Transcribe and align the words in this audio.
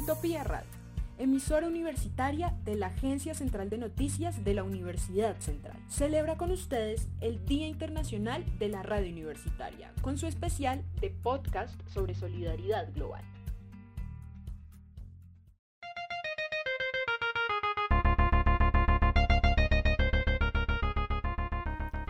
Sintopía 0.00 0.44
Radio, 0.44 0.70
emisora 1.18 1.68
universitaria 1.68 2.56
de 2.64 2.74
la 2.74 2.86
Agencia 2.86 3.34
Central 3.34 3.68
de 3.68 3.76
Noticias 3.76 4.42
de 4.42 4.54
la 4.54 4.64
Universidad 4.64 5.38
Central. 5.40 5.76
Celebra 5.90 6.38
con 6.38 6.50
ustedes 6.50 7.06
el 7.20 7.44
Día 7.44 7.66
Internacional 7.66 8.42
de 8.58 8.70
la 8.70 8.82
Radio 8.82 9.12
Universitaria, 9.12 9.92
con 10.00 10.16
su 10.16 10.26
especial 10.26 10.82
de 11.02 11.10
podcast 11.10 11.78
sobre 11.86 12.14
solidaridad 12.14 12.90
global. 12.94 13.22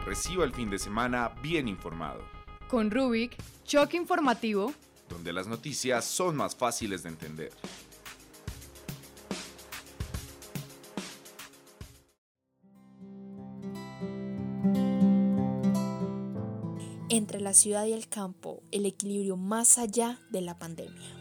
Reciba 0.07 0.45
el 0.45 0.55
fin 0.55 0.71
de 0.71 0.79
semana 0.79 1.33
bien 1.43 1.67
informado. 1.67 2.23
Con 2.69 2.93
Rubik, 2.93 3.37
choque 3.65 3.97
informativo 3.97 4.73
donde 5.11 5.33
las 5.33 5.47
noticias 5.47 6.05
son 6.05 6.37
más 6.37 6.57
fáciles 6.57 7.03
de 7.03 7.11
entender. 7.11 7.53
Entre 17.11 17.41
la 17.41 17.55
ciudad 17.55 17.87
y 17.87 17.93
el 17.93 18.09
campo, 18.09 18.63
el 18.71 18.87
equilibrio 18.87 19.37
más 19.37 19.79
allá 19.79 20.19
de 20.31 20.43
la 20.43 20.59
pandemia. 20.59 21.17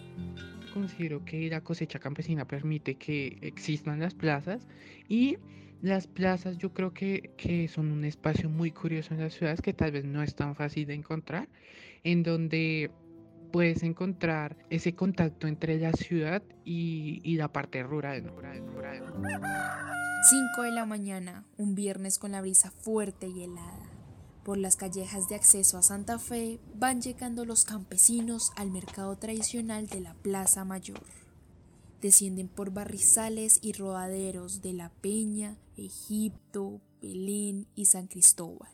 Considero 0.74 1.26
que 1.26 1.50
la 1.50 1.62
cosecha 1.62 1.98
campesina 1.98 2.46
permite 2.46 2.96
que 2.96 3.40
existan 3.42 4.00
las 4.00 4.14
plazas 4.14 4.68
y 5.08 5.38
las 5.82 6.06
plazas 6.06 6.60
yo 6.60 6.74
creo 6.74 6.94
que, 6.94 7.32
que, 7.38 7.68
son 7.68 7.92
un 7.92 8.06
espacio 8.06 8.50
muy 8.50 8.72
curioso 8.72 9.16
en 9.16 9.22
las 9.22 9.34
ciudades 9.34 9.62
que 9.62 9.74
tal 9.74 9.92
vez 9.92 10.06
no 10.06 10.22
es 10.22 10.36
tan 10.36 10.56
fácil 10.56 10.86
de 10.86 10.94
encontrar, 10.94 11.50
en 12.04 12.22
donde 12.22 12.92
puedes 13.52 13.82
encontrar 13.84 14.56
ese 14.70 14.94
contacto 14.94 15.48
entre 15.48 15.80
la 15.80 15.92
ciudad 15.94 16.44
y, 16.66 17.36
la 17.36 17.52
parte 17.52 17.82
rural, 17.84 18.32
5 20.30 20.62
de 20.62 20.72
la 20.72 20.86
mañana, 20.86 21.46
un 21.58 21.76
viernes 21.76 22.20
con 22.20 22.32
la 22.32 22.42
brisa 22.42 22.72
fuerte 22.72 23.28
y 23.28 23.44
helada. 23.44 23.89
Por 24.50 24.58
las 24.58 24.78
callejas 24.78 25.30
de 25.30 25.36
acceso 25.36 25.78
a 25.78 25.84
Santa 25.84 26.18
Fe 26.18 26.60
van 26.74 27.04
llegando 27.04 27.46
los 27.46 27.66
campesinos 27.66 28.52
al 28.56 28.72
mercado 28.72 29.16
tradicional 29.16 29.86
de 29.86 30.00
la 30.00 30.16
Plaza 30.16 30.66
Mayor. 30.66 31.04
Descienden 32.02 32.48
por 32.48 32.72
barrizales 32.72 33.60
y 33.62 33.74
rodaderos 33.74 34.64
de 34.64 34.74
La 34.74 34.90
Peña, 34.90 35.60
Egipto, 35.78 36.82
Belén 37.00 37.68
y 37.76 37.86
San 37.86 38.08
Cristóbal. 38.08 38.72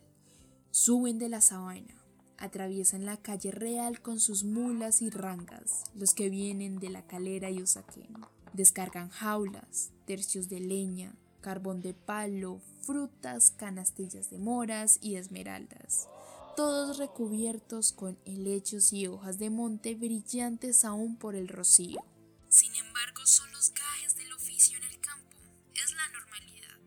Suben 0.71 1.19
de 1.19 1.27
la 1.27 1.41
sabana, 1.41 2.05
atraviesan 2.37 3.05
la 3.05 3.17
calle 3.17 3.51
real 3.51 4.01
con 4.01 4.21
sus 4.21 4.45
mulas 4.45 5.01
y 5.01 5.09
rangas, 5.09 5.83
los 5.93 6.13
que 6.13 6.29
vienen 6.29 6.79
de 6.79 6.89
la 6.89 7.05
calera 7.05 7.49
y 7.49 7.61
Usaquén. 7.61 8.13
Descargan 8.53 9.09
jaulas, 9.09 9.91
tercios 10.05 10.47
de 10.47 10.61
leña, 10.61 11.17
carbón 11.45 11.83
de 11.83 11.93
palo, 11.93 12.59
frutas, 12.81 13.51
canastillas 13.51 14.31
de 14.31 14.39
moras 14.39 14.97
y 14.99 15.13
esmeraldas, 15.13 16.09
todos 16.57 16.97
recubiertos 16.97 17.91
con 17.91 18.17
helechos 18.25 18.91
y 18.91 19.05
hojas 19.05 19.37
de 19.37 19.51
monte 19.51 19.93
brillantes 19.93 20.83
aún 20.83 21.17
por 21.17 21.35
el 21.35 21.47
rocío. 21.47 22.03
Sin 22.49 22.73
embargo, 22.73 23.21
son 23.25 23.51
los 23.51 23.71
gajes 23.75 24.17
del 24.17 24.33
oficio 24.33 24.79
en 24.79 24.85
el 24.85 24.99
campo, 24.99 25.37
es 25.75 25.93
la 25.93 26.19
normalidad. 26.19 26.79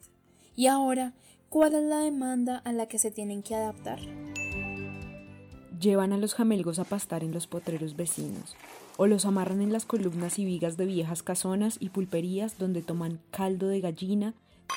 Y 0.57 0.67
ahora, 0.67 1.15
¿cuál 1.49 1.77
es 1.77 1.85
la 1.85 2.01
demanda 2.01 2.59
a 2.59 2.73
la 2.73 2.89
que 2.89 2.99
se 2.99 3.13
tienen 3.13 3.45
que 3.45 3.55
adaptar? 3.55 4.01
Llevan 5.79 6.13
a 6.13 6.19
los 6.19 6.35
jamelgos 6.35 6.81
a 6.81 6.85
pastar 6.85 7.23
en 7.23 7.31
los 7.31 7.47
potreros 7.47 7.95
vecinos, 7.95 8.57
o 8.97 9.07
los 9.07 9.25
amarran 9.25 9.61
en 9.63 9.73
las 9.73 9.85
columnas 9.85 10.41
y 10.41 10.45
vigas 10.45 10.77
de 10.77 10.87
viejas 10.87 11.23
casonas 11.23 11.77
y 11.79 11.91
pulperías 11.91 12.59
donde 12.59 12.83
toman 12.83 13.21
caldo 13.31 13.69
de 13.69 13.81
gallina, 13.81 14.35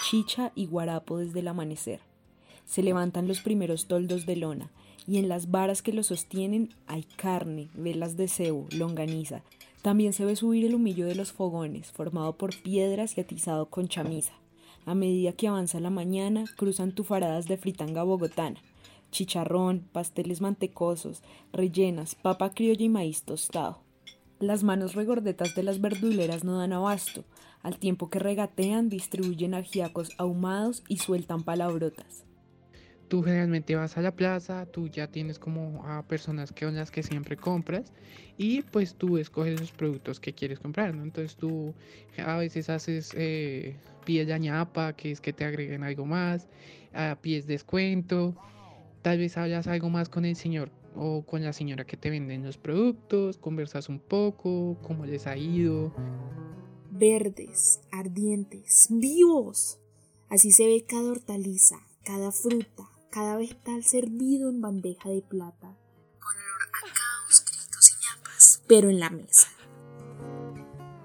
chicha 0.09 0.51
y 0.55 0.67
guarapo 0.67 1.17
desde 1.17 1.39
el 1.39 1.47
amanecer. 1.47 1.99
Se 2.65 2.83
levantan 2.83 3.27
los 3.27 3.41
primeros 3.41 3.87
toldos 3.87 4.25
de 4.25 4.35
lona, 4.35 4.71
y 5.07 5.17
en 5.17 5.27
las 5.27 5.51
varas 5.51 5.81
que 5.81 5.93
los 5.93 6.07
sostienen 6.07 6.69
hay 6.87 7.03
carne, 7.03 7.69
velas 7.73 8.17
de 8.17 8.27
cebo, 8.27 8.67
longaniza. 8.71 9.43
También 9.81 10.13
se 10.13 10.25
ve 10.25 10.35
subir 10.35 10.65
el 10.65 10.75
humillo 10.75 11.07
de 11.07 11.15
los 11.15 11.31
fogones, 11.31 11.91
formado 11.91 12.37
por 12.37 12.55
piedras 12.55 13.17
y 13.17 13.21
atizado 13.21 13.67
con 13.67 13.87
chamisa. 13.87 14.33
A 14.85 14.95
medida 14.95 15.33
que 15.33 15.47
avanza 15.47 15.79
la 15.79 15.89
mañana, 15.89 16.45
cruzan 16.55 16.91
tufaradas 16.93 17.47
de 17.47 17.57
fritanga 17.57 18.03
bogotana, 18.03 18.61
chicharrón, 19.11 19.87
pasteles 19.91 20.41
mantecosos, 20.41 21.21
rellenas, 21.51 22.15
papa 22.15 22.53
criolla 22.53 22.85
y 22.85 22.89
maíz 22.89 23.23
tostado. 23.23 23.79
Las 24.41 24.63
manos 24.63 24.95
regordetas 24.95 25.53
de 25.53 25.61
las 25.61 25.79
verduleras 25.81 26.43
no 26.43 26.57
dan 26.57 26.73
abasto, 26.73 27.23
al 27.61 27.77
tiempo 27.77 28.09
que 28.09 28.17
regatean, 28.17 28.89
distribuyen 28.89 29.53
ajiacos 29.53 30.09
ahumados 30.17 30.81
y 30.87 30.97
sueltan 30.97 31.43
palabrotas. 31.43 32.25
Tú 33.07 33.21
generalmente 33.21 33.75
vas 33.75 33.97
a 33.97 34.01
la 34.01 34.15
plaza, 34.15 34.65
tú 34.65 34.87
ya 34.87 35.05
tienes 35.05 35.37
como 35.37 35.85
a 35.85 36.01
personas 36.07 36.51
que 36.51 36.65
son 36.65 36.75
las 36.75 36.89
que 36.89 37.03
siempre 37.03 37.37
compras 37.37 37.93
y 38.35 38.63
pues 38.63 38.95
tú 38.95 39.19
escoges 39.19 39.59
los 39.59 39.71
productos 39.73 40.19
que 40.19 40.33
quieres 40.33 40.59
comprar, 40.59 40.95
¿no? 40.95 41.03
Entonces 41.03 41.35
tú 41.35 41.75
a 42.17 42.37
veces 42.37 42.67
haces 42.71 43.13
eh, 43.15 43.75
pies 44.05 44.25
de 44.25 44.65
que 44.97 45.11
es 45.11 45.21
que 45.21 45.33
te 45.33 45.45
agreguen 45.45 45.83
algo 45.83 46.07
más, 46.07 46.47
a 46.93 47.15
pies 47.21 47.45
descuento, 47.45 48.33
Tal 49.01 49.17
vez 49.17 49.35
hablas 49.37 49.67
algo 49.67 49.89
más 49.89 50.09
con 50.09 50.25
el 50.25 50.35
señor 50.35 50.69
o 50.95 51.25
con 51.25 51.43
la 51.43 51.53
señora 51.53 51.85
que 51.85 51.97
te 51.97 52.09
venden 52.09 52.43
los 52.43 52.57
productos, 52.57 53.37
conversas 53.37 53.89
un 53.89 53.99
poco, 53.99 54.77
cómo 54.81 55.05
les 55.05 55.27
ha 55.27 55.37
ido. 55.37 55.93
Verdes, 56.91 57.81
ardientes, 57.91 58.87
vivos. 58.89 59.79
Así 60.29 60.51
se 60.51 60.65
ve 60.65 60.85
cada 60.87 61.11
hortaliza, 61.11 61.77
cada 62.03 62.31
fruta, 62.31 62.89
cada 63.09 63.37
vegetal 63.37 63.83
servido 63.83 64.49
en 64.49 64.61
bandeja 64.61 65.09
de 65.09 65.21
plata, 65.21 65.77
con 66.19 66.37
a 66.37 67.41
gritos 67.45 67.91
y 67.91 67.95
ñapas, 68.05 68.63
pero 68.67 68.89
en 68.89 68.99
la 68.99 69.09
mesa. 69.09 69.47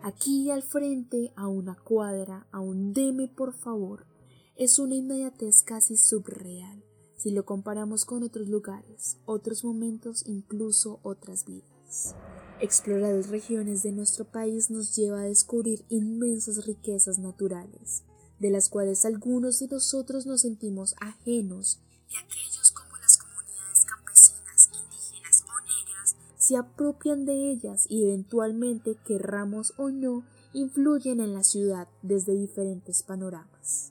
Aquí 0.03 0.51
al 0.51 0.63
frente, 0.63 1.33
a 1.35 1.49
una 1.49 1.75
cuadra, 1.75 2.47
a 2.53 2.61
un 2.61 2.93
deme 2.93 3.27
por 3.27 3.53
favor, 3.53 4.07
es 4.55 4.79
una 4.79 4.95
inmediatez 4.95 5.63
casi 5.63 5.97
subreal 5.97 6.86
si 7.17 7.31
lo 7.31 7.45
comparamos 7.45 8.05
con 8.05 8.23
otros 8.23 8.49
lugares, 8.49 9.17
otros 9.25 9.65
momentos, 9.65 10.23
incluso 10.27 11.01
otras 11.03 11.45
vidas. 11.45 12.15
Explorar 12.61 13.15
las 13.15 13.29
regiones 13.29 13.83
de 13.83 13.93
nuestro 13.93 14.25
país 14.25 14.71
nos 14.71 14.95
lleva 14.97 15.21
a 15.21 15.25
descubrir 15.27 15.85
inmensas 15.89 16.67
riquezas 16.67 17.19
naturales, 17.19 18.03
de 18.39 18.51
las 18.51 18.69
cuales 18.69 19.05
algunos 19.05 19.59
de 19.61 19.69
nosotros 19.69 20.27
nos 20.27 20.43
sentimos 20.43 20.95
ajenos 21.01 21.81
y 22.11 22.17
aquellos 22.17 22.71
como 22.71 22.97
las 22.99 23.19
comunidades 23.19 23.85
campesinas, 23.85 24.71
indígenas 24.73 25.43
o 25.43 25.61
negras 25.63 26.17
se 26.39 26.57
apropian 26.57 27.25
de 27.25 27.51
ellas 27.51 27.87
y 27.89 28.05
eventualmente, 28.05 28.97
querramos 29.07 29.73
o 29.77 29.91
no, 29.91 30.25
influyen 30.53 31.21
en 31.21 31.35
la 31.35 31.45
ciudad 31.45 31.89
desde 32.03 32.35
diferentes 32.35 33.03
panoramas 33.03 33.86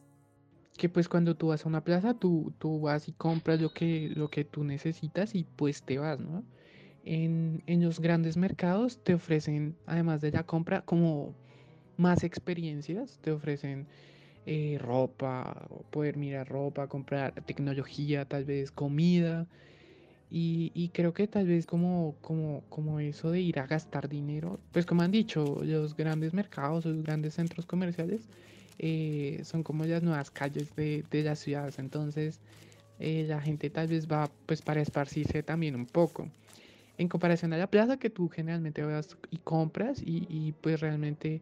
pues 0.89 1.09
cuando 1.09 1.35
tú 1.35 1.47
vas 1.47 1.65
a 1.65 1.69
una 1.69 1.83
plaza, 1.83 2.13
tú, 2.13 2.53
tú 2.59 2.81
vas 2.81 3.07
y 3.07 3.13
compras 3.13 3.61
lo 3.61 3.71
que, 3.73 4.11
lo 4.15 4.29
que 4.29 4.43
tú 4.43 4.63
necesitas 4.63 5.35
y 5.35 5.43
pues 5.43 5.83
te 5.83 5.97
vas, 5.97 6.19
¿no? 6.19 6.43
En, 7.05 7.63
los 7.67 7.99
grandes 7.99 8.35
mercados 8.35 8.99
te 9.03 9.13
ofrecen, 9.13 9.75
además 9.85 10.21
de 10.21 10.31
la 10.31 10.43
compra, 10.43 10.81
como 10.81 11.35
más 11.97 12.23
experiencias, 12.23 13.19
te 13.21 13.31
ofrecen 13.31 13.87
eh, 14.47 14.77
ropa, 14.81 15.67
poder 15.91 16.17
mirar 16.17 16.47
ropa, 16.49 16.87
comprar 16.87 17.33
tecnología, 17.45 18.25
tal 18.25 18.45
vez 18.45 18.71
comida. 18.71 19.47
Y, 20.31 20.71
y, 20.73 20.89
creo 20.89 21.13
que 21.13 21.27
tal 21.27 21.47
vez 21.47 21.67
como, 21.67 22.15
como, 22.21 22.63
como 22.69 22.99
eso 22.99 23.29
de 23.29 23.41
ir 23.41 23.59
a 23.59 23.67
gastar 23.67 24.09
dinero, 24.09 24.59
pues 24.71 24.85
como 24.87 25.03
han 25.03 25.11
dicho, 25.11 25.61
los 25.63 25.95
grandes 25.95 26.33
mercados, 26.33 26.85
los 26.85 27.03
grandes 27.03 27.35
centros 27.35 27.67
comerciales, 27.67 28.27
eh, 28.79 29.41
son 29.43 29.63
como 29.63 29.85
las 29.85 30.03
nuevas 30.03 30.31
calles 30.31 30.75
de, 30.75 31.03
de 31.09 31.23
las 31.23 31.39
ciudades. 31.39 31.79
Entonces 31.79 32.39
eh, 32.99 33.25
la 33.27 33.41
gente 33.41 33.69
tal 33.69 33.87
vez 33.87 34.07
va 34.07 34.29
pues 34.45 34.61
para 34.61 34.81
esparcirse 34.81 35.43
también 35.43 35.75
un 35.75 35.85
poco. 35.85 36.29
En 36.97 37.09
comparación 37.09 37.51
a 37.53 37.57
la 37.57 37.67
plaza 37.67 37.97
que 37.97 38.09
tú 38.09 38.29
generalmente 38.29 38.81
vas 38.83 39.17
y 39.29 39.37
compras 39.37 40.01
y, 40.01 40.25
y 40.29 40.53
pues 40.53 40.79
realmente 40.79 41.41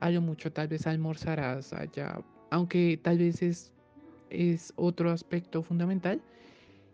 a 0.00 0.10
lo 0.10 0.20
mucho 0.20 0.52
tal 0.52 0.68
vez 0.68 0.86
almorzarás 0.86 1.72
allá. 1.72 2.20
Aunque 2.50 3.00
tal 3.02 3.18
vez 3.18 3.42
es, 3.42 3.72
es 4.30 4.72
otro 4.76 5.10
aspecto 5.10 5.62
fundamental 5.62 6.20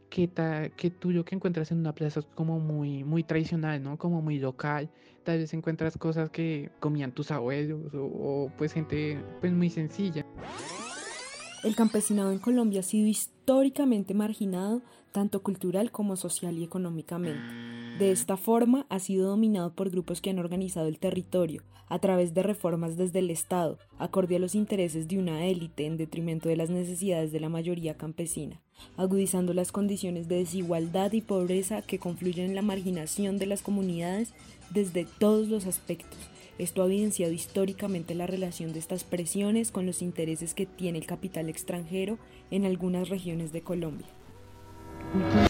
que, 0.08 0.28
que 0.76 0.90
tú 0.90 1.10
lo 1.10 1.24
que 1.24 1.34
encuentras 1.34 1.70
en 1.72 1.78
una 1.78 1.94
plaza 1.94 2.22
como 2.34 2.58
muy, 2.58 3.04
muy 3.04 3.22
tradicional, 3.22 3.82
¿no? 3.82 3.96
Como 3.98 4.22
muy 4.22 4.38
local. 4.38 4.88
Tal 5.24 5.38
vez 5.38 5.52
encuentras 5.52 5.98
cosas 5.98 6.30
que 6.30 6.70
comían 6.80 7.12
tus 7.12 7.30
abuelos 7.30 7.92
o, 7.94 8.50
pues 8.56 8.72
gente 8.72 9.18
pues 9.40 9.52
muy 9.52 9.70
sencilla. 9.70 10.24
El 11.64 11.74
campesinado 11.74 12.32
en 12.32 12.38
Colombia 12.38 12.80
ha 12.80 12.84
sido 12.84 13.06
históricamente 13.06 14.14
marginado, 14.14 14.82
tanto 15.12 15.42
cultural 15.42 15.90
como 15.90 16.16
social 16.16 16.56
y 16.56 16.64
económicamente. 16.64 17.77
De 17.98 18.12
esta 18.12 18.36
forma 18.36 18.86
ha 18.90 19.00
sido 19.00 19.28
dominado 19.28 19.72
por 19.72 19.90
grupos 19.90 20.20
que 20.20 20.30
han 20.30 20.38
organizado 20.38 20.86
el 20.86 21.00
territorio 21.00 21.64
a 21.88 21.98
través 21.98 22.32
de 22.32 22.44
reformas 22.44 22.96
desde 22.96 23.18
el 23.18 23.28
Estado, 23.28 23.76
acorde 23.98 24.36
a 24.36 24.38
los 24.38 24.54
intereses 24.54 25.08
de 25.08 25.18
una 25.18 25.46
élite 25.46 25.84
en 25.84 25.96
detrimento 25.96 26.48
de 26.48 26.56
las 26.56 26.70
necesidades 26.70 27.32
de 27.32 27.40
la 27.40 27.48
mayoría 27.48 27.96
campesina, 27.96 28.60
agudizando 28.96 29.52
las 29.52 29.72
condiciones 29.72 30.28
de 30.28 30.36
desigualdad 30.36 31.10
y 31.10 31.22
pobreza 31.22 31.82
que 31.82 31.98
confluyen 31.98 32.50
en 32.50 32.54
la 32.54 32.62
marginación 32.62 33.36
de 33.38 33.46
las 33.46 33.62
comunidades 33.62 34.32
desde 34.70 35.04
todos 35.18 35.48
los 35.48 35.66
aspectos. 35.66 36.20
Esto 36.58 36.82
ha 36.82 36.86
evidenciado 36.86 37.32
históricamente 37.32 38.14
la 38.14 38.28
relación 38.28 38.72
de 38.72 38.78
estas 38.78 39.02
presiones 39.02 39.72
con 39.72 39.86
los 39.86 40.02
intereses 40.02 40.54
que 40.54 40.66
tiene 40.66 40.98
el 40.98 41.06
capital 41.06 41.48
extranjero 41.48 42.16
en 42.52 42.64
algunas 42.64 43.08
regiones 43.08 43.52
de 43.52 43.62
Colombia. 43.62 44.06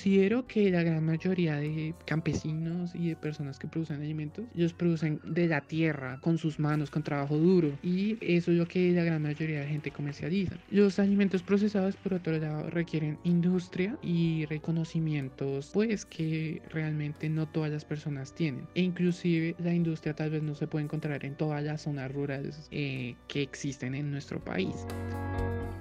Considero 0.08 0.46
que 0.46 0.70
la 0.70 0.82
gran 0.82 1.04
mayoría 1.04 1.56
de 1.56 1.94
campesinos 2.06 2.94
y 2.94 3.08
de 3.10 3.16
personas 3.16 3.58
que 3.58 3.68
producen 3.68 4.00
alimentos, 4.00 4.46
ellos 4.56 4.72
producen 4.72 5.20
de 5.22 5.46
la 5.48 5.60
tierra, 5.60 6.18
con 6.22 6.38
sus 6.38 6.58
manos, 6.58 6.90
con 6.90 7.02
trabajo 7.02 7.36
duro. 7.36 7.78
Y 7.82 8.16
eso 8.22 8.50
es 8.50 8.56
lo 8.56 8.66
que 8.66 8.90
la 8.92 9.04
gran 9.04 9.20
mayoría 9.20 9.60
de 9.60 9.66
gente 9.66 9.90
comercializa. 9.90 10.56
Los 10.70 10.98
alimentos 10.98 11.42
procesados, 11.42 11.96
por 11.96 12.14
otro 12.14 12.38
lado, 12.38 12.70
requieren 12.70 13.18
industria 13.22 13.98
y 14.00 14.46
reconocimientos, 14.46 15.72
pues 15.74 16.06
que 16.06 16.62
realmente 16.70 17.28
no 17.28 17.46
todas 17.46 17.70
las 17.70 17.84
personas 17.84 18.34
tienen. 18.34 18.66
E 18.74 18.80
inclusive 18.80 19.56
la 19.58 19.74
industria 19.74 20.14
tal 20.14 20.30
vez 20.30 20.42
no 20.42 20.54
se 20.54 20.66
puede 20.66 20.86
encontrar 20.86 21.22
en 21.26 21.36
todas 21.36 21.62
las 21.62 21.82
zonas 21.82 22.10
rurales 22.10 22.66
eh, 22.70 23.14
que 23.28 23.42
existen 23.42 23.94
en 23.94 24.10
nuestro 24.10 24.42
país. 24.42 24.74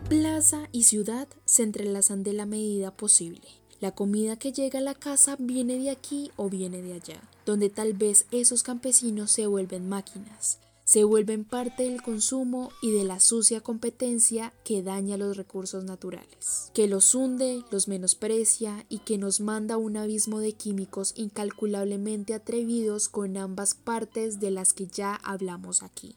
Plaza 0.09 0.67
y 0.73 0.83
ciudad 0.83 1.29
se 1.45 1.63
entrelazan 1.63 2.23
de 2.23 2.33
la 2.33 2.45
medida 2.45 2.91
posible. 2.91 3.47
La 3.79 3.91
comida 3.91 4.37
que 4.37 4.51
llega 4.51 4.79
a 4.79 4.81
la 4.81 4.95
casa 4.95 5.35
viene 5.37 5.77
de 5.77 5.91
aquí 5.91 6.31
o 6.35 6.49
viene 6.49 6.81
de 6.81 6.93
allá, 6.93 7.21
donde 7.45 7.69
tal 7.69 7.93
vez 7.93 8.25
esos 8.31 8.63
campesinos 8.63 9.29
se 9.29 9.45
vuelven 9.45 9.87
máquinas, 9.87 10.57
se 10.83 11.03
vuelven 11.03 11.43
parte 11.43 11.83
del 11.83 12.01
consumo 12.01 12.71
y 12.81 12.91
de 12.91 13.03
la 13.03 13.19
sucia 13.19 13.61
competencia 13.61 14.51
que 14.63 14.81
daña 14.81 15.15
los 15.15 15.37
recursos 15.37 15.83
naturales, 15.83 16.71
que 16.73 16.87
los 16.87 17.13
hunde, 17.13 17.63
los 17.69 17.87
menosprecia 17.87 18.83
y 18.89 18.99
que 18.99 19.19
nos 19.19 19.41
manda 19.41 19.77
un 19.77 19.97
abismo 19.97 20.39
de 20.39 20.53
químicos 20.53 21.13
incalculablemente 21.15 22.33
atrevidos 22.33 23.09
con 23.09 23.37
ambas 23.37 23.75
partes 23.75 24.39
de 24.39 24.49
las 24.49 24.73
que 24.73 24.87
ya 24.87 25.13
hablamos 25.13 25.83
aquí. 25.83 26.15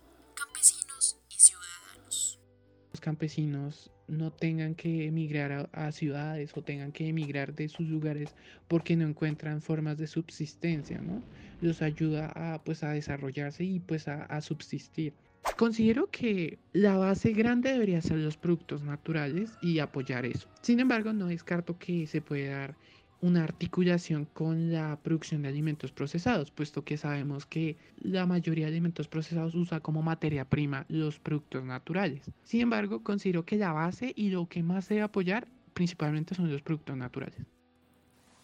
Campesinos 3.01 3.91
no 4.09 4.33
tengan 4.33 4.75
que 4.75 5.07
emigrar 5.07 5.69
a, 5.73 5.93
ciudades 5.93 6.57
o 6.57 6.63
tengan 6.63 6.93
que 6.93 7.09
emigrar 7.09 7.55
de 7.55 7.69
sus 7.69 7.89
lugares 7.89 8.35
porque 8.69 8.97
no 8.97 9.07
encuentran 9.07 9.63
formas 9.63 9.99
de 9.99 10.07
subsistencia, 10.07 11.01
¿no? 11.01 11.23
Los 11.61 11.83
ayuda 11.83 12.33
a, 12.35 12.63
pues, 12.63 12.83
a 12.83 12.91
desarrollarse 12.91 13.65
y 13.65 13.81
pues 13.81 14.09
a, 14.09 14.25
a 14.25 14.41
subsistir. 14.41 15.13
Considero 15.57 16.11
que 16.11 16.59
la 16.73 16.97
base 16.97 17.33
grande 17.33 17.73
debería 17.73 18.01
ser 18.03 18.19
los 18.19 18.37
productos 18.37 18.83
naturales 18.83 19.53
y 19.63 19.79
apoyar 19.79 20.27
eso. 20.27 20.49
Sin 20.61 20.81
embargo, 20.81 21.13
no 21.13 21.27
descarto 21.27 21.79
que 21.79 22.07
se 22.07 22.21
puede 22.21 22.49
dar 22.49 22.77
una 23.23 23.45
articulación 23.45 24.25
con 24.25 24.73
la 24.73 24.99
producción 25.03 25.43
de 25.43 25.49
alimentos 25.49 25.93
procesados, 25.93 26.51
puesto 26.51 26.85
que 26.85 26.97
sabemos 26.97 27.47
que 27.47 27.77
la 28.01 28.27
mayoría 28.27 28.67
de 28.67 28.73
alimentos 28.73 29.09
procesados 29.09 29.55
usa 29.55 29.81
como 29.81 30.03
materia 30.03 30.45
prima 30.45 30.87
los 30.89 31.19
productos 31.19 31.65
naturales. 31.65 32.31
Sin 32.45 32.63
embargo, 32.63 33.03
considero 33.03 33.45
que 33.45 33.57
la 33.57 33.73
base 33.73 34.13
y 34.17 34.31
lo 34.31 34.49
que 34.49 34.63
más 34.63 34.87
se 34.87 34.95
debe 34.95 35.05
apoyar 35.05 35.49
principalmente 35.75 36.35
son 36.35 36.51
los 36.51 36.63
productos 36.63 36.97
naturales. 36.97 37.41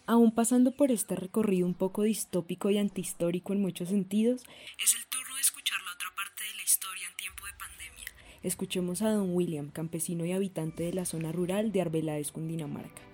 Aún 0.07 0.33
pasando 0.33 0.71
por 0.71 0.93
este 0.93 1.17
recorrido 1.17 1.67
un 1.67 1.75
poco 1.75 2.03
distópico 2.03 2.71
y 2.71 2.79
antihistórico 2.79 3.53
en 3.53 3.61
muchos 3.61 3.89
sentidos, 3.89 4.43
es 4.83 4.95
el 4.95 5.07
turno 5.09 5.35
de 5.35 5.41
escuchar 5.41 5.79
la 5.85 5.93
otra 5.93 6.09
parte 6.15 6.45
de 6.45 6.57
la 6.57 6.63
historia 6.63 7.09
en 7.11 7.17
tiempo 7.17 7.45
de 7.45 7.53
pandemia. 7.59 8.41
Escuchemos 8.43 9.03
a 9.03 9.11
don 9.11 9.35
William, 9.35 9.71
campesino 9.71 10.25
y 10.25 10.33
habitante 10.33 10.85
de 10.85 10.93
la 10.93 11.07
zona 11.07 11.33
rural 11.33 11.73
de 11.73 11.81
Arbeláez, 11.81 12.31
Cundinamarca. 12.31 13.06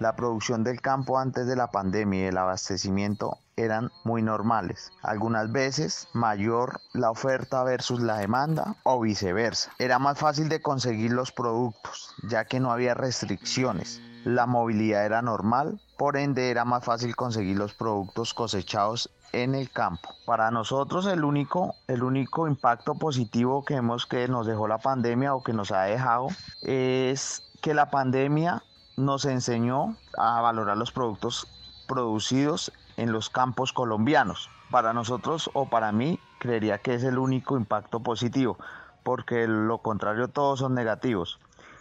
La 0.00 0.16
producción 0.16 0.64
del 0.64 0.80
campo 0.80 1.18
antes 1.18 1.46
de 1.46 1.54
la 1.54 1.68
pandemia 1.68 2.20
y 2.20 2.24
el 2.24 2.36
abastecimiento 2.36 3.38
eran 3.56 3.90
muy 4.02 4.22
normales. 4.22 4.92
Algunas 5.02 5.52
veces 5.52 6.08
mayor 6.12 6.80
la 6.92 7.10
oferta 7.10 7.62
versus 7.62 8.00
la 8.00 8.18
demanda 8.18 8.74
o 8.82 9.00
viceversa. 9.00 9.70
Era 9.78 10.00
más 10.00 10.18
fácil 10.18 10.48
de 10.48 10.60
conseguir 10.60 11.12
los 11.12 11.30
productos 11.30 12.14
ya 12.28 12.44
que 12.44 12.58
no 12.58 12.72
había 12.72 12.94
restricciones. 12.94 14.00
La 14.24 14.46
movilidad 14.46 15.04
era 15.04 15.22
normal, 15.22 15.80
por 15.96 16.16
ende 16.16 16.50
era 16.50 16.64
más 16.64 16.84
fácil 16.84 17.14
conseguir 17.14 17.56
los 17.56 17.74
productos 17.74 18.34
cosechados 18.34 19.10
en 19.32 19.54
el 19.54 19.70
campo. 19.70 20.08
Para 20.26 20.50
nosotros 20.50 21.06
el 21.06 21.24
único, 21.24 21.74
el 21.86 22.02
único 22.02 22.48
impacto 22.48 22.94
positivo 22.94 23.64
que 23.64 23.74
hemos 23.74 24.06
que 24.06 24.26
nos 24.26 24.46
dejó 24.46 24.66
la 24.66 24.78
pandemia 24.78 25.34
o 25.34 25.42
que 25.42 25.52
nos 25.52 25.72
ha 25.72 25.82
dejado 25.82 26.28
es 26.62 27.42
que 27.60 27.74
la 27.74 27.90
pandemia 27.90 28.62
nos 28.96 29.24
enseñó 29.24 29.96
a 30.16 30.40
valorar 30.40 30.76
los 30.76 30.92
productos 30.92 31.48
producidos 31.86 32.72
en 32.96 33.12
los 33.12 33.30
campos 33.30 33.72
colombianos. 33.72 34.50
Para 34.70 34.92
nosotros 34.92 35.50
o 35.54 35.68
para 35.68 35.92
mí 35.92 36.18
creería 36.38 36.78
que 36.78 36.94
es 36.94 37.04
el 37.04 37.18
único 37.18 37.56
impacto 37.56 38.00
positivo, 38.00 38.58
porque 39.02 39.46
lo 39.46 39.78
contrario 39.78 40.28
todos 40.28 40.60
son 40.60 40.74
negativos. 40.74 41.38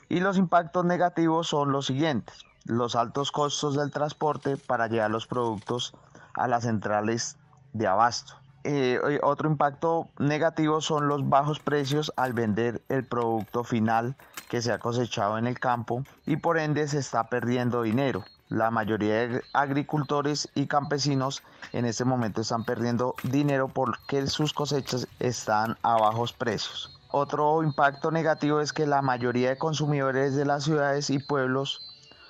Y 0.09 0.19
los 0.19 0.37
impactos 0.37 0.85
negativos 0.85 1.47
son 1.47 1.71
los 1.71 1.87
siguientes. 1.87 2.45
Los 2.65 2.95
altos 2.95 3.31
costos 3.31 3.75
del 3.75 3.91
transporte 3.91 4.57
para 4.57 4.87
llevar 4.87 5.11
los 5.11 5.27
productos 5.27 5.93
a 6.33 6.47
las 6.47 6.63
centrales 6.63 7.37
de 7.73 7.87
abasto. 7.87 8.35
Eh, 8.65 9.19
otro 9.23 9.49
impacto 9.49 10.07
negativo 10.19 10.79
son 10.79 11.09
los 11.09 11.27
bajos 11.27 11.59
precios 11.59 12.13
al 12.15 12.31
vender 12.31 12.81
el 12.87 13.03
producto 13.03 13.65
final 13.65 14.15
que 14.47 14.61
se 14.61 14.71
ha 14.71 14.79
cosechado 14.79 15.37
en 15.37 15.47
el 15.47 15.59
campo 15.59 16.03
y 16.25 16.37
por 16.37 16.57
ende 16.57 16.87
se 16.87 16.99
está 16.99 17.25
perdiendo 17.27 17.81
dinero. 17.81 18.23
La 18.47 18.71
mayoría 18.71 19.27
de 19.27 19.41
agricultores 19.53 20.47
y 20.55 20.67
campesinos 20.67 21.43
en 21.73 21.85
este 21.85 22.05
momento 22.05 22.41
están 22.41 22.63
perdiendo 22.63 23.15
dinero 23.23 23.67
porque 23.67 24.27
sus 24.27 24.53
cosechas 24.53 25.07
están 25.19 25.77
a 25.81 25.97
bajos 25.97 26.31
precios. 26.31 26.99
Otro 27.11 27.63
impacto 27.63 28.11
negativo 28.11 28.61
es 28.61 28.71
que 28.71 28.87
la 28.87 29.01
mayoría 29.01 29.49
de 29.49 29.57
consumidores 29.57 30.35
de 30.35 30.45
las 30.45 30.63
ciudades 30.63 31.09
y 31.09 31.19
pueblos 31.19 31.81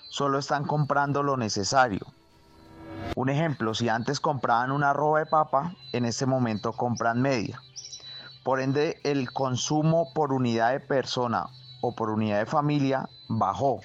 solo 0.09 0.39
están 0.39 0.65
comprando 0.65 1.23
lo 1.23 1.37
necesario, 1.37 2.05
un 3.15 3.29
ejemplo, 3.29 3.73
si 3.73 3.89
antes 3.89 4.19
compraban 4.19 4.71
una 4.71 4.93
roba 4.93 5.19
de 5.19 5.25
papa, 5.25 5.73
en 5.91 6.05
este 6.05 6.25
momento 6.25 6.73
compran 6.73 7.21
media. 7.21 7.61
Por 8.43 8.59
ende, 8.59 8.99
el 9.03 9.31
consumo 9.31 10.11
por 10.13 10.33
unidad 10.33 10.71
de 10.71 10.79
persona 10.79 11.47
o 11.81 11.95
por 11.95 12.09
unidad 12.09 12.39
de 12.39 12.45
familia 12.45 13.09
bajó. 13.29 13.79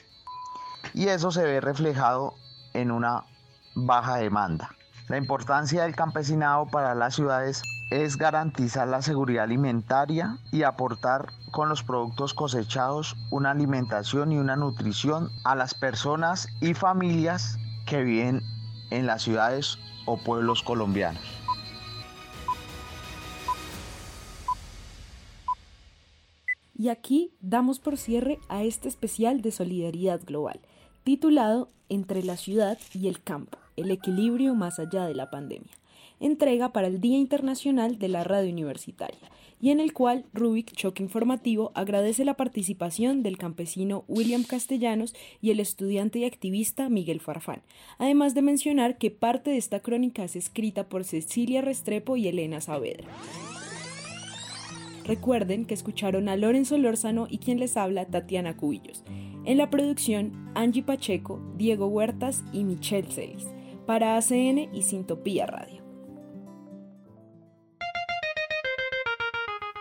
Y 0.95 1.09
eso 1.09 1.31
se 1.31 1.45
ve 1.45 1.61
reflejado 1.61 2.35
en 2.75 2.91
una 2.91 3.25
baja 3.75 4.17
demanda. 4.17 4.71
La 5.09 5.17
importancia 5.17 5.85
del 5.85 5.95
campesinado 5.95 6.67
para 6.67 6.95
las 6.95 7.15
ciudades 7.15 7.63
es 7.91 8.17
garantizar 8.17 8.89
la 8.89 9.01
seguridad 9.01 9.45
alimentaria 9.45 10.37
y 10.53 10.65
aportar 10.65 11.27
con 11.51 11.69
los 11.69 11.83
productos 11.83 12.35
cosechados 12.35 13.17
una 13.31 13.53
alimentación 13.53 14.33
y 14.33 14.39
una 14.39 14.57
nutrición 14.57 15.31
a 15.45 15.55
las 15.55 15.73
personas 15.75 16.49
y 16.61 16.75
familias 16.75 17.59
que 17.87 18.03
viven 18.03 18.43
en 18.91 19.07
las 19.07 19.23
ciudades 19.23 19.79
o 20.07 20.17
pueblos 20.17 20.63
colombianos. 20.63 21.23
Y 26.79 26.91
aquí 26.91 27.33
damos 27.41 27.81
por 27.81 27.97
cierre 27.97 28.39
a 28.49 28.63
este 28.63 28.89
especial 28.89 29.43
de 29.43 29.51
solidaridad 29.51 30.21
global, 30.25 30.61
titulado 31.03 31.69
Entre 31.89 32.23
la 32.23 32.37
ciudad 32.37 32.79
y 32.95 33.09
el 33.09 33.21
campo, 33.21 33.59
el 33.77 33.91
equilibrio 33.91 34.55
más 34.55 34.79
allá 34.79 35.05
de 35.07 35.15
la 35.15 35.29
pandemia, 35.29 35.73
entrega 36.21 36.73
para 36.73 36.87
el 36.87 37.01
Día 37.01 37.19
Internacional 37.19 37.99
de 37.99 38.09
la 38.09 38.23
Radio 38.23 38.53
Universitaria, 38.53 39.29
y 39.61 39.71
en 39.71 39.81
el 39.81 39.93
cual 39.93 40.25
Rubik 40.33 40.73
Choque 40.73 41.03
Informativo 41.03 41.73
agradece 41.75 42.25
la 42.25 42.35
participación 42.35 43.23
del 43.23 43.39
campesino 43.39 44.05
William 44.09 44.45
Castellanos 44.45 45.15
y 45.41 45.51
el 45.51 45.61
estudiante 45.61 46.21
y 46.21 46.25
activista 46.25 46.89
Miguel 46.89 47.21
Farfán, 47.21 47.63
además 47.99 48.35
de 48.35 48.43
mencionar 48.43 48.99
que 48.99 49.11
parte 49.11 49.51
de 49.51 49.59
esta 49.59 49.81
crónica 49.81 50.25
es 50.25 50.37
escrita 50.37 50.89
por 50.89 51.05
Cecilia 51.05 51.63
Restrepo 51.63 52.17
y 52.17 52.29
Elena 52.29 52.61
Saavedra. 52.61 53.09
Recuerden 55.05 55.65
que 55.65 55.73
escucharon 55.73 56.29
a 56.29 56.37
Lorenzo 56.37 56.77
Lórzano 56.77 57.29
y 57.31 57.39
quien 57.39 57.59
les 57.59 57.79
habla 57.79 58.05
Tatiana 58.05 58.59
Cubillos. 58.59 59.03
En 59.47 59.57
la 59.57 59.71
producción, 59.71 60.51
Angie 60.55 60.83
Pacheco, 60.83 61.41
Diego 61.57 61.87
Huertas 61.87 62.45
y 62.53 62.65
Michelle 62.65 63.11
Celis. 63.11 63.47
Para 63.87 64.19
ACN 64.19 64.69
y 64.75 64.83
Sintopía 64.83 65.47
Radio. 65.47 65.88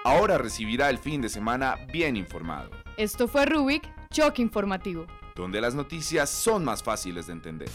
Ahora 0.07 0.37
recibirá 0.37 0.89
el 0.89 0.99
fin 0.99 1.19
de 1.19 1.27
semana 1.27 1.75
bien 1.91 2.15
informado. 2.15 2.69
Esto 2.95 3.27
fue 3.27 3.45
Rubik, 3.45 3.83
Choque 4.09 4.41
Informativo. 4.41 5.05
Donde 5.35 5.59
las 5.59 5.75
noticias 5.75 6.29
son 6.29 6.63
más 6.63 6.81
fáciles 6.81 7.27
de 7.27 7.33
entender. 7.33 7.69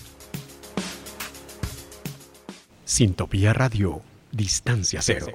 Sintopía 2.86 3.52
Radio, 3.52 4.00
Distancia 4.30 5.02
Cero. 5.02 5.26